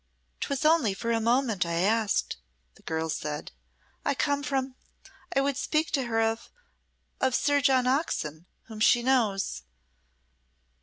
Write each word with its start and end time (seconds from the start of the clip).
"'Twas 0.39 0.65
only 0.65 0.95
for 0.95 1.11
a 1.11 1.21
moment 1.21 1.63
I 1.63 1.73
asked," 1.81 2.37
the 2.73 2.81
girl 2.81 3.07
said. 3.07 3.51
"I 4.03 4.15
come 4.15 4.41
from 4.41 4.73
I 5.35 5.41
would 5.41 5.57
speak 5.57 5.91
to 5.91 6.05
her 6.05 6.19
of 6.19 6.49
of 7.19 7.35
Sir 7.35 7.61
John 7.61 7.85
Oxon 7.85 8.47
whom 8.63 8.79
she 8.79 9.03
knows." 9.03 9.61